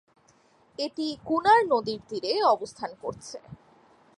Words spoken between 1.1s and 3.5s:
কুনার নদীর তীরে অবস্থান করছে।